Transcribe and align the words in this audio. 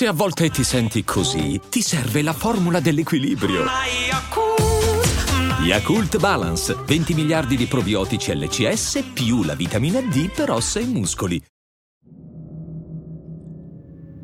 Se 0.00 0.06
a 0.06 0.14
volte 0.14 0.48
ti 0.48 0.64
senti 0.64 1.04
così, 1.04 1.60
ti 1.68 1.82
serve 1.82 2.22
la 2.22 2.32
formula 2.32 2.80
dell'equilibrio. 2.80 3.66
Yakult 5.62 6.18
Balance, 6.18 6.74
20 6.86 7.12
miliardi 7.12 7.54
di 7.54 7.66
probiotici 7.66 8.34
LCS 8.34 9.10
più 9.12 9.42
la 9.42 9.54
vitamina 9.54 10.00
D 10.00 10.30
per 10.34 10.52
ossa 10.52 10.80
e 10.80 10.86
muscoli. 10.86 11.44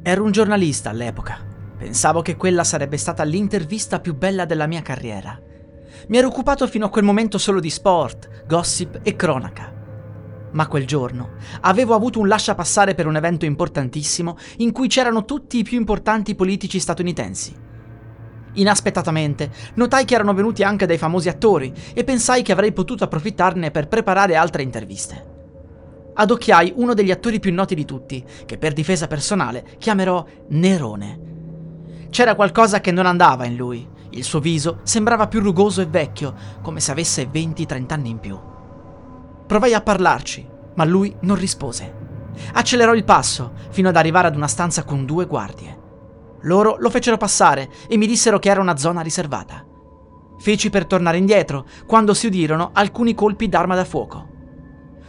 Ero 0.02 0.24
un 0.24 0.30
giornalista 0.30 0.88
all'epoca. 0.88 1.44
Pensavo 1.76 2.22
che 2.22 2.36
quella 2.36 2.64
sarebbe 2.64 2.96
stata 2.96 3.22
l'intervista 3.24 4.00
più 4.00 4.14
bella 4.14 4.46
della 4.46 4.66
mia 4.66 4.80
carriera. 4.80 5.38
Mi 6.08 6.16
ero 6.16 6.28
occupato 6.28 6.66
fino 6.66 6.86
a 6.86 6.88
quel 6.88 7.04
momento 7.04 7.36
solo 7.36 7.60
di 7.60 7.68
sport, 7.68 8.46
gossip 8.46 9.00
e 9.02 9.14
cronaca. 9.14 9.75
Ma 10.56 10.68
quel 10.68 10.86
giorno 10.86 11.32
avevo 11.60 11.94
avuto 11.94 12.18
un 12.18 12.28
lasciapassare 12.28 12.94
per 12.94 13.06
un 13.06 13.14
evento 13.14 13.44
importantissimo 13.44 14.38
in 14.58 14.72
cui 14.72 14.88
c'erano 14.88 15.26
tutti 15.26 15.58
i 15.58 15.62
più 15.62 15.78
importanti 15.78 16.34
politici 16.34 16.78
statunitensi. 16.78 17.54
Inaspettatamente, 18.54 19.50
notai 19.74 20.06
che 20.06 20.14
erano 20.14 20.32
venuti 20.32 20.62
anche 20.62 20.86
dei 20.86 20.96
famosi 20.96 21.28
attori 21.28 21.74
e 21.92 22.04
pensai 22.04 22.40
che 22.40 22.52
avrei 22.52 22.72
potuto 22.72 23.04
approfittarne 23.04 23.70
per 23.70 23.86
preparare 23.86 24.34
altre 24.34 24.62
interviste. 24.62 25.34
Adocchiai 26.14 26.72
uno 26.76 26.94
degli 26.94 27.10
attori 27.10 27.38
più 27.38 27.52
noti 27.52 27.74
di 27.74 27.84
tutti, 27.84 28.24
che 28.46 28.56
per 28.56 28.72
difesa 28.72 29.06
personale 29.06 29.76
chiamerò 29.76 30.24
Nerone. 30.48 31.20
C'era 32.08 32.34
qualcosa 32.34 32.80
che 32.80 32.92
non 32.92 33.04
andava 33.04 33.44
in 33.44 33.56
lui. 33.56 33.86
Il 34.08 34.24
suo 34.24 34.40
viso 34.40 34.80
sembrava 34.84 35.28
più 35.28 35.40
rugoso 35.40 35.82
e 35.82 35.86
vecchio, 35.86 36.34
come 36.62 36.80
se 36.80 36.92
avesse 36.92 37.28
20-30 37.30 37.92
anni 37.92 38.08
in 38.08 38.18
più. 38.20 38.54
Provai 39.46 39.74
a 39.74 39.80
parlarci, 39.80 40.46
ma 40.74 40.84
lui 40.84 41.14
non 41.20 41.36
rispose. 41.36 41.94
Accelerò 42.52 42.94
il 42.94 43.04
passo 43.04 43.52
fino 43.70 43.88
ad 43.88 43.96
arrivare 43.96 44.28
ad 44.28 44.36
una 44.36 44.48
stanza 44.48 44.84
con 44.84 45.04
due 45.04 45.26
guardie. 45.26 45.84
Loro 46.42 46.76
lo 46.78 46.90
fecero 46.90 47.16
passare 47.16 47.70
e 47.88 47.96
mi 47.96 48.06
dissero 48.06 48.38
che 48.38 48.50
era 48.50 48.60
una 48.60 48.76
zona 48.76 49.00
riservata. 49.00 49.64
Feci 50.38 50.68
per 50.68 50.86
tornare 50.86 51.16
indietro 51.16 51.64
quando 51.86 52.12
si 52.12 52.26
udirono 52.26 52.70
alcuni 52.72 53.14
colpi 53.14 53.48
d'arma 53.48 53.74
da 53.74 53.84
fuoco. 53.84 54.34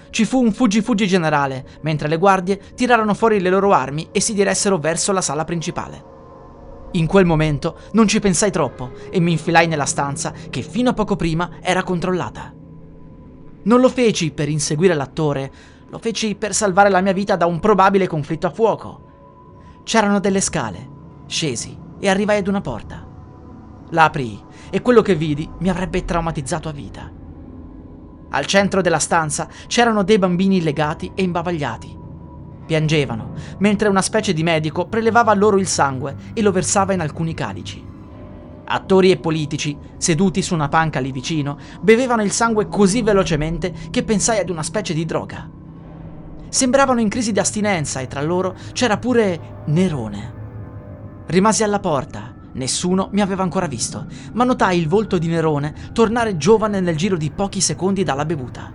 Ci 0.09 0.23
fu 0.23 0.41
un 0.41 0.53
fuggi-fuggi 0.53 1.05
generale, 1.05 1.65
mentre 1.81 2.07
le 2.07 2.17
guardie 2.17 2.59
tirarono 2.75 3.13
fuori 3.13 3.39
le 3.39 3.49
loro 3.49 3.73
armi 3.73 4.07
e 4.11 4.21
si 4.21 4.33
diressero 4.33 4.77
verso 4.77 5.11
la 5.11 5.21
sala 5.21 5.43
principale. 5.43 6.15
In 6.91 7.07
quel 7.07 7.25
momento 7.25 7.77
non 7.91 8.07
ci 8.07 8.19
pensai 8.19 8.49
troppo 8.49 8.91
e 9.11 9.19
mi 9.19 9.33
infilai 9.33 9.67
nella 9.67 9.85
stanza 9.85 10.31
che 10.49 10.61
fino 10.61 10.91
a 10.91 10.93
poco 10.93 11.15
prima 11.15 11.57
era 11.61 11.83
controllata. 11.83 12.56
Non 13.67 13.81
lo 13.81 13.89
feci 13.89 14.31
per 14.31 14.47
inseguire 14.47 14.93
l'attore, 14.93 15.51
lo 15.89 15.97
feci 15.97 16.35
per 16.35 16.53
salvare 16.53 16.89
la 16.89 17.01
mia 17.01 17.11
vita 17.11 17.35
da 17.35 17.45
un 17.47 17.59
probabile 17.59 18.07
conflitto 18.07 18.47
a 18.47 18.49
fuoco. 18.49 19.81
C'erano 19.83 20.21
delle 20.21 20.39
scale 20.39 20.95
Scesi 21.27 21.77
e 21.99 22.07
arrivai 22.07 22.37
ad 22.37 22.47
una 22.47 22.61
porta. 22.61 23.05
La 23.89 24.05
aprii 24.05 24.41
e 24.69 24.81
quello 24.81 25.01
che 25.01 25.15
vidi 25.15 25.49
mi 25.59 25.69
avrebbe 25.69 26.05
traumatizzato 26.05 26.69
a 26.69 26.71
vita. 26.71 27.11
Al 28.29 28.45
centro 28.45 28.81
della 28.81 28.99
stanza 28.99 29.49
c'erano 29.67 30.03
dei 30.03 30.17
bambini 30.17 30.61
legati 30.61 31.11
e 31.13 31.23
imbavagliati. 31.23 31.99
Piangevano, 32.65 33.33
mentre 33.59 33.89
una 33.89 34.01
specie 34.01 34.31
di 34.31 34.43
medico 34.43 34.87
prelevava 34.87 35.33
loro 35.33 35.57
il 35.57 35.67
sangue 35.67 36.15
e 36.33 36.41
lo 36.41 36.53
versava 36.53 36.93
in 36.93 37.01
alcuni 37.01 37.33
calici. 37.33 37.95
Attori 38.69 39.11
e 39.11 39.17
politici, 39.17 39.77
seduti 39.97 40.41
su 40.41 40.53
una 40.53 40.67
panca 40.67 40.99
lì 40.99 41.13
vicino, 41.13 41.57
bevevano 41.79 42.21
il 42.21 42.31
sangue 42.31 42.67
così 42.67 43.01
velocemente 43.01 43.73
che 43.89 44.03
pensai 44.03 44.39
ad 44.39 44.49
una 44.49 44.63
specie 44.63 44.93
di 44.93 45.05
droga. 45.05 45.49
Sembravano 46.49 46.99
in 46.99 47.07
crisi 47.07 47.31
di 47.31 47.39
astinenza 47.39 48.01
e 48.01 48.07
tra 48.07 48.21
loro 48.21 48.55
c'era 48.73 48.97
pure 48.97 49.63
Nerone. 49.67 50.33
Rimasi 51.27 51.63
alla 51.63 51.79
porta. 51.79 52.35
Nessuno 52.53 53.09
mi 53.11 53.21
aveva 53.21 53.43
ancora 53.43 53.67
visto, 53.67 54.05
ma 54.33 54.43
notai 54.43 54.79
il 54.79 54.87
volto 54.87 55.17
di 55.17 55.27
Nerone 55.27 55.73
tornare 55.93 56.35
giovane 56.37 56.81
nel 56.81 56.97
giro 56.97 57.15
di 57.15 57.31
pochi 57.31 57.61
secondi 57.61 58.03
dalla 58.03 58.25
bevuta. 58.25 58.71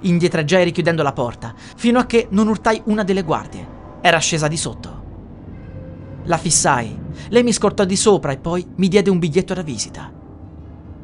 Indietreggiai 0.00 0.64
richiudendo 0.64 1.02
la 1.02 1.12
porta, 1.12 1.54
fino 1.56 1.98
a 1.98 2.06
che 2.06 2.28
non 2.30 2.48
urtai 2.48 2.80
una 2.86 3.02
delle 3.02 3.22
guardie. 3.22 3.66
Era 4.00 4.18
scesa 4.18 4.48
di 4.48 4.56
sotto. 4.56 5.03
La 6.24 6.38
fissai. 6.38 6.98
Lei 7.28 7.42
mi 7.42 7.52
scortò 7.52 7.84
di 7.84 7.96
sopra 7.96 8.32
e 8.32 8.38
poi 8.38 8.66
mi 8.76 8.88
diede 8.88 9.10
un 9.10 9.18
biglietto 9.18 9.52
da 9.52 9.62
visita. 9.62 10.10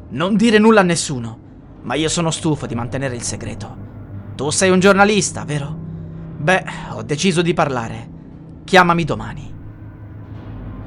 Non 0.09 0.35
dire 0.35 0.57
nulla 0.57 0.81
a 0.81 0.83
nessuno, 0.83 1.39
ma 1.83 1.93
io 1.93 2.09
sono 2.09 2.31
stufo 2.31 2.65
di 2.65 2.75
mantenere 2.75 3.15
il 3.15 3.21
segreto. 3.21 3.89
Tu 4.35 4.49
sei 4.49 4.71
un 4.71 4.79
giornalista, 4.79 5.45
vero? 5.45 5.77
Beh, 6.37 6.63
ho 6.93 7.03
deciso 7.03 7.43
di 7.43 7.53
parlare. 7.53 8.09
Chiamami 8.63 9.03
domani. 9.03 9.53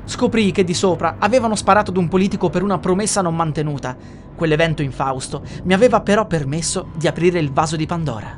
Scoprì 0.05 0.51
che 0.51 0.65
di 0.65 0.75
sopra 0.75 1.17
avevano 1.19 1.55
sparato 1.55 1.91
ad 1.91 1.97
un 1.97 2.09
politico 2.09 2.51
per 2.51 2.63
una 2.63 2.79
promessa 2.79 3.23
non 3.23 3.37
mantenuta. 3.37 3.97
Quell'evento 4.35 4.83
infausto 4.83 5.43
mi 5.63 5.73
aveva 5.75 6.01
però 6.01 6.27
permesso 6.27 6.89
di 6.97 7.07
aprire 7.07 7.39
il 7.39 7.53
vaso 7.53 7.77
di 7.77 7.87
Pandora. 7.87 8.37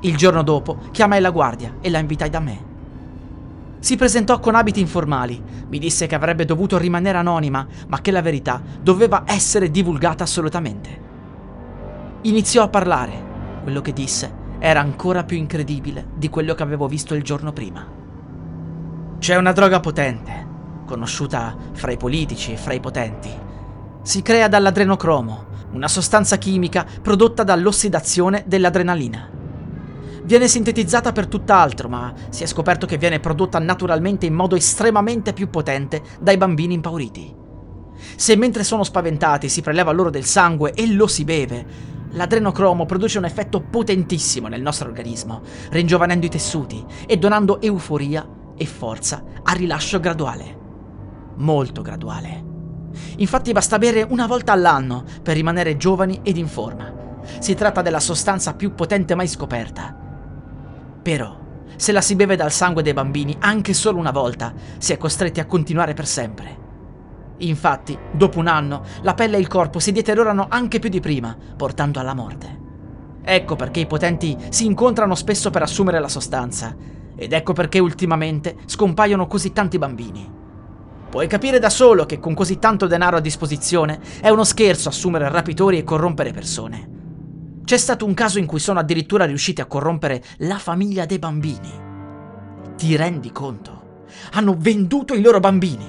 Il 0.00 0.16
giorno 0.16 0.42
dopo 0.42 0.78
chiamai 0.90 1.20
la 1.20 1.30
guardia 1.30 1.76
e 1.80 1.90
la 1.90 1.98
invitai 1.98 2.28
da 2.28 2.40
me. 2.40 2.69
Si 3.80 3.96
presentò 3.96 4.40
con 4.40 4.54
abiti 4.54 4.78
informali, 4.78 5.42
mi 5.68 5.78
disse 5.78 6.06
che 6.06 6.14
avrebbe 6.14 6.44
dovuto 6.44 6.76
rimanere 6.76 7.16
anonima, 7.16 7.66
ma 7.88 8.00
che 8.02 8.10
la 8.10 8.20
verità 8.20 8.62
doveva 8.80 9.22
essere 9.26 9.70
divulgata 9.70 10.22
assolutamente. 10.22 11.08
Iniziò 12.22 12.62
a 12.62 12.68
parlare. 12.68 13.28
Quello 13.62 13.80
che 13.80 13.94
disse 13.94 14.30
era 14.58 14.80
ancora 14.80 15.24
più 15.24 15.38
incredibile 15.38 16.08
di 16.14 16.28
quello 16.28 16.54
che 16.54 16.62
avevo 16.62 16.86
visto 16.86 17.14
il 17.14 17.22
giorno 17.22 17.54
prima. 17.54 17.86
C'è 19.18 19.36
una 19.36 19.52
droga 19.52 19.80
potente, 19.80 20.46
conosciuta 20.84 21.56
fra 21.72 21.90
i 21.90 21.96
politici 21.96 22.52
e 22.52 22.56
fra 22.58 22.74
i 22.74 22.80
potenti. 22.80 23.30
Si 24.02 24.20
crea 24.20 24.48
dall'adrenocromo, 24.48 25.44
una 25.72 25.88
sostanza 25.88 26.36
chimica 26.36 26.84
prodotta 27.00 27.44
dall'ossidazione 27.44 28.44
dell'adrenalina. 28.46 29.39
Viene 30.22 30.48
sintetizzata 30.48 31.12
per 31.12 31.26
tutt'altro, 31.26 31.88
ma 31.88 32.12
si 32.28 32.42
è 32.42 32.46
scoperto 32.46 32.86
che 32.86 32.98
viene 32.98 33.20
prodotta 33.20 33.58
naturalmente 33.58 34.26
in 34.26 34.34
modo 34.34 34.56
estremamente 34.56 35.32
più 35.32 35.50
potente 35.50 36.02
dai 36.20 36.36
bambini 36.36 36.74
impauriti. 36.74 37.34
Se 38.16 38.36
mentre 38.36 38.64
sono 38.64 38.84
spaventati 38.84 39.48
si 39.48 39.60
preleva 39.60 39.92
loro 39.92 40.10
del 40.10 40.24
sangue 40.24 40.72
e 40.72 40.86
lo 40.92 41.06
si 41.06 41.24
beve, 41.24 41.66
l'adrenocromo 42.10 42.86
produce 42.86 43.18
un 43.18 43.24
effetto 43.24 43.60
potentissimo 43.60 44.48
nel 44.48 44.62
nostro 44.62 44.88
organismo, 44.88 45.42
ringiovanendo 45.70 46.26
i 46.26 46.30
tessuti 46.30 46.84
e 47.06 47.16
donando 47.16 47.60
euforia 47.60 48.26
e 48.56 48.66
forza 48.66 49.22
a 49.42 49.52
rilascio 49.52 50.00
graduale 50.00 50.60
molto 51.40 51.82
graduale. 51.82 52.48
Infatti 53.16 53.52
basta 53.52 53.78
bere 53.78 54.02
una 54.02 54.26
volta 54.26 54.52
all'anno 54.52 55.04
per 55.22 55.34
rimanere 55.34 55.76
giovani 55.76 56.20
ed 56.22 56.36
in 56.36 56.48
forma. 56.48 56.92
Si 57.38 57.54
tratta 57.54 57.82
della 57.82 58.00
sostanza 58.00 58.54
più 58.54 58.74
potente 58.74 59.14
mai 59.14 59.28
scoperta. 59.28 59.99
Però, 61.02 61.38
se 61.76 61.92
la 61.92 62.00
si 62.00 62.14
beve 62.14 62.36
dal 62.36 62.52
sangue 62.52 62.82
dei 62.82 62.92
bambini 62.92 63.36
anche 63.40 63.72
solo 63.72 63.98
una 63.98 64.10
volta, 64.10 64.52
si 64.78 64.92
è 64.92 64.98
costretti 64.98 65.40
a 65.40 65.46
continuare 65.46 65.94
per 65.94 66.06
sempre. 66.06 66.68
Infatti, 67.38 67.98
dopo 68.12 68.38
un 68.38 68.48
anno, 68.48 68.82
la 69.02 69.14
pelle 69.14 69.38
e 69.38 69.40
il 69.40 69.48
corpo 69.48 69.78
si 69.78 69.92
deteriorano 69.92 70.46
anche 70.50 70.78
più 70.78 70.90
di 70.90 71.00
prima, 71.00 71.34
portando 71.56 71.98
alla 71.98 72.12
morte. 72.12 72.58
Ecco 73.22 73.56
perché 73.56 73.80
i 73.80 73.86
potenti 73.86 74.36
si 74.50 74.66
incontrano 74.66 75.14
spesso 75.14 75.50
per 75.50 75.62
assumere 75.62 76.00
la 76.00 76.08
sostanza, 76.08 76.76
ed 77.16 77.32
ecco 77.32 77.54
perché 77.54 77.78
ultimamente 77.78 78.56
scompaiono 78.66 79.26
così 79.26 79.52
tanti 79.52 79.78
bambini. 79.78 80.38
Puoi 81.08 81.26
capire 81.26 81.58
da 81.58 81.70
solo 81.70 82.06
che 82.06 82.18
con 82.18 82.34
così 82.34 82.58
tanto 82.58 82.86
denaro 82.86 83.16
a 83.16 83.20
disposizione 83.20 84.00
è 84.20 84.28
uno 84.28 84.44
scherzo 84.44 84.90
assumere 84.90 85.28
rapitori 85.28 85.78
e 85.78 85.84
corrompere 85.84 86.32
persone. 86.32 86.99
C'è 87.70 87.76
stato 87.76 88.04
un 88.04 88.14
caso 88.14 88.40
in 88.40 88.46
cui 88.46 88.58
sono 88.58 88.80
addirittura 88.80 89.26
riusciti 89.26 89.60
a 89.60 89.66
corrompere 89.66 90.20
la 90.38 90.58
famiglia 90.58 91.06
dei 91.06 91.20
bambini. 91.20 91.70
Ti 92.76 92.96
rendi 92.96 93.30
conto? 93.30 94.06
Hanno 94.32 94.56
venduto 94.58 95.14
i 95.14 95.22
loro 95.22 95.38
bambini. 95.38 95.86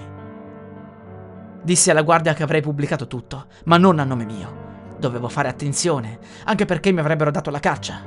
Dissi 1.63 1.89
alla 1.89 2.03
guardia 2.03 2.35
che 2.35 2.43
avrei 2.43 2.61
pubblicato 2.61 3.07
tutto, 3.07 3.47
ma 3.63 3.77
non 3.77 3.97
a 3.97 4.03
nome 4.03 4.25
mio. 4.25 4.95
Dovevo 4.99 5.27
fare 5.27 5.49
attenzione, 5.49 6.19
anche 6.43 6.65
perché 6.65 6.91
mi 6.91 6.99
avrebbero 6.99 7.31
dato 7.31 7.49
la 7.49 7.59
caccia. 7.59 8.03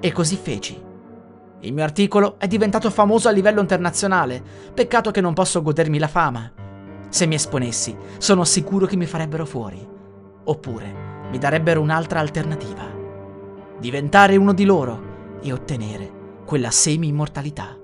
E 0.00 0.10
così 0.10 0.36
feci. 0.36 0.82
Il 1.60 1.74
mio 1.74 1.84
articolo 1.84 2.38
è 2.38 2.46
diventato 2.46 2.88
famoso 2.88 3.28
a 3.28 3.32
livello 3.32 3.60
internazionale, 3.60 4.42
peccato 4.72 5.10
che 5.10 5.20
non 5.20 5.34
posso 5.34 5.60
godermi 5.60 5.98
la 5.98 6.08
fama. 6.08 6.50
Se 7.10 7.26
mi 7.26 7.34
esponessi, 7.34 7.94
sono 8.16 8.44
sicuro 8.44 8.86
che 8.86 8.96
mi 8.96 9.04
farebbero 9.04 9.44
fuori. 9.44 9.86
Oppure 10.44 11.08
mi 11.30 11.38
darebbero 11.38 11.80
un'altra 11.80 12.20
alternativa. 12.20 12.84
Diventare 13.78 14.36
uno 14.36 14.52
di 14.52 14.64
loro 14.64 15.38
e 15.42 15.52
ottenere 15.52 16.10
quella 16.44 16.70
semi-immortalità. 16.70 17.77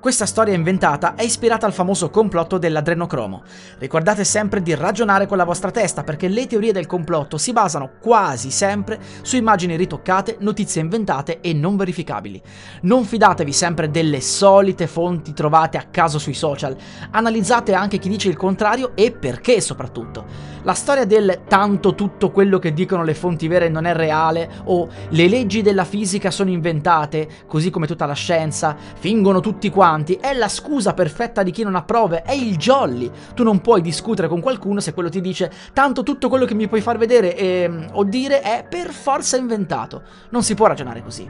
Questa 0.00 0.24
storia 0.24 0.54
inventata 0.54 1.14
è 1.14 1.24
ispirata 1.24 1.66
al 1.66 1.74
famoso 1.74 2.08
complotto 2.08 2.56
dell'adrenocromo. 2.56 3.42
Ricordate 3.76 4.24
sempre 4.24 4.62
di 4.62 4.74
ragionare 4.74 5.26
con 5.26 5.36
la 5.36 5.44
vostra 5.44 5.70
testa 5.70 6.04
perché 6.04 6.26
le 6.26 6.46
teorie 6.46 6.72
del 6.72 6.86
complotto 6.86 7.36
si 7.36 7.52
basano 7.52 7.90
quasi 8.00 8.50
sempre 8.50 8.98
su 9.20 9.36
immagini 9.36 9.76
ritoccate, 9.76 10.38
notizie 10.40 10.80
inventate 10.80 11.40
e 11.42 11.52
non 11.52 11.76
verificabili. 11.76 12.40
Non 12.82 13.04
fidatevi 13.04 13.52
sempre 13.52 13.90
delle 13.90 14.22
solite 14.22 14.86
fonti 14.86 15.34
trovate 15.34 15.76
a 15.76 15.88
caso 15.90 16.18
sui 16.18 16.32
social, 16.32 16.74
analizzate 17.10 17.74
anche 17.74 17.98
chi 17.98 18.08
dice 18.08 18.30
il 18.30 18.38
contrario 18.38 18.92
e 18.94 19.12
perché 19.12 19.60
soprattutto. 19.60 20.24
La 20.62 20.74
storia 20.74 21.04
del 21.04 21.42
tanto 21.46 21.94
tutto 21.94 22.30
quello 22.30 22.58
che 22.58 22.72
dicono 22.72 23.04
le 23.04 23.14
fonti 23.14 23.48
vere 23.48 23.68
non 23.68 23.84
è 23.84 23.94
reale 23.94 24.48
o 24.64 24.88
le 25.10 25.28
leggi 25.28 25.60
della 25.60 25.84
fisica 25.84 26.30
sono 26.30 26.48
inventate, 26.48 27.28
così 27.46 27.68
come 27.68 27.86
tutta 27.86 28.06
la 28.06 28.14
scienza, 28.14 28.74
fingono 28.98 29.40
tutti 29.40 29.68
quanti 29.68 29.88
avanti, 29.90 30.14
è 30.14 30.32
la 30.34 30.48
scusa 30.48 30.94
perfetta 30.94 31.42
di 31.42 31.50
chi 31.50 31.64
non 31.64 31.74
ha 31.74 31.82
prove, 31.82 32.22
è 32.22 32.32
il 32.32 32.56
jolly. 32.56 33.10
Tu 33.34 33.42
non 33.42 33.60
puoi 33.60 33.82
discutere 33.82 34.28
con 34.28 34.40
qualcuno 34.40 34.80
se 34.80 34.94
quello 34.94 35.08
ti 35.08 35.20
dice 35.20 35.50
tanto 35.72 36.02
tutto 36.02 36.28
quello 36.28 36.44
che 36.44 36.54
mi 36.54 36.68
puoi 36.68 36.80
far 36.80 36.96
vedere 36.96 37.36
e, 37.36 37.88
o 37.92 38.04
dire 38.04 38.40
è 38.40 38.64
per 38.68 38.92
forza 38.92 39.36
inventato. 39.36 40.02
Non 40.30 40.42
si 40.42 40.54
può 40.54 40.66
ragionare 40.66 41.02
così. 41.02 41.28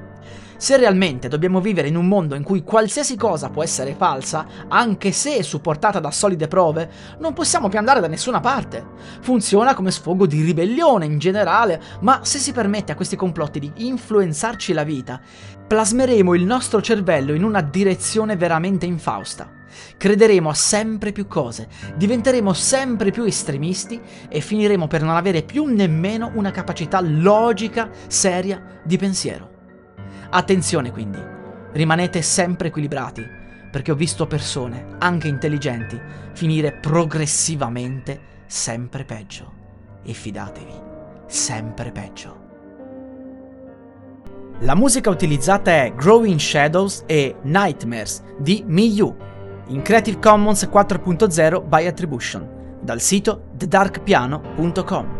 Se 0.61 0.77
realmente 0.77 1.29
dobbiamo 1.29 1.59
vivere 1.63 1.89
in 1.89 1.97
un 1.97 2.07
mondo 2.07 2.35
in 2.35 2.43
cui 2.43 2.63
qualsiasi 2.63 3.17
cosa 3.17 3.49
può 3.49 3.63
essere 3.63 3.95
falsa, 3.95 4.47
anche 4.69 5.11
se 5.11 5.43
supportata 5.43 6.01
da 6.01 6.11
solide 6.11 6.49
prove, 6.49 6.91
non 7.19 7.33
possiamo 7.33 7.71
più 7.71 7.79
andare 7.79 7.99
da 7.99 8.09
nessuna 8.09 8.41
parte. 8.41 8.85
Funziona 9.23 9.73
come 9.73 9.91
sfogo 9.91 10.27
di 10.27 10.43
ribellione 10.43 11.07
in 11.07 11.19
generale, 11.19 11.81
ma 12.01 12.21
se 12.25 12.37
si 12.37 12.53
permette 12.53 12.93
a 12.93 12.95
questi 12.95 13.17
complotti 13.17 13.59
di 13.59 13.73
influenzarci 13.87 14.75
la 14.75 14.83
vita, 14.83 15.19
plasmeremo 15.67 16.35
il 16.35 16.45
nostro 16.45 16.83
cervello 16.83 17.33
in 17.33 17.43
una 17.43 17.63
direzione 17.63 18.37
veramente 18.37 18.85
infausta. 18.85 19.51
Crederemo 19.97 20.51
a 20.51 20.55
sempre 20.55 21.13
più 21.13 21.27
cose, 21.27 21.69
diventeremo 21.97 22.53
sempre 22.53 23.11
più 23.13 23.25
estremisti 23.25 23.99
e 24.29 24.41
finiremo 24.41 24.87
per 24.89 25.01
non 25.01 25.17
avere 25.17 25.43
più 25.43 25.65
nemmeno 25.65 26.33
una 26.35 26.51
capacità 26.51 27.01
logica, 27.01 27.89
seria 28.09 28.63
di 28.85 28.99
pensiero. 28.99 29.60
Attenzione 30.31 30.93
quindi, 30.93 31.19
rimanete 31.73 32.23
sempre 32.23 32.69
equilibrati, 32.69 33.27
perché 33.71 33.91
ho 33.91 33.97
visto 33.97 34.27
persone, 34.27 34.97
anche 34.99 35.27
intelligenti, 35.27 36.01
finire 36.33 36.73
progressivamente 36.73 38.21
sempre 38.47 39.05
peggio. 39.05 39.53
E 40.05 40.13
fidatevi, 40.13 40.75
sempre 41.27 41.91
peggio. 41.91 42.49
La 44.61 44.75
musica 44.75 45.11
utilizzata 45.11 45.71
è 45.71 45.93
Growing 45.95 46.39
Shadows 46.39 47.03
e 47.07 47.37
Nightmares 47.43 48.23
di 48.39 48.63
Miyu, 48.67 49.17
in 49.69 49.83
Creative 49.83 50.19
Commons 50.21 50.63
4.0 50.65 51.67
by 51.67 51.87
Attribution, 51.87 52.79
dal 52.81 53.01
sito 53.01 53.49
thedarkpiano.com. 53.57 55.20